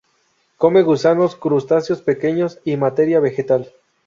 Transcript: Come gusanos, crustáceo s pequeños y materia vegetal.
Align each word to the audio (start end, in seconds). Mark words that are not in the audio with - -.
Come 0.57 0.81
gusanos, 0.81 1.35
crustáceo 1.35 1.95
s 1.95 2.01
pequeños 2.01 2.59
y 2.65 2.75
materia 2.75 3.19
vegetal. 3.19 3.71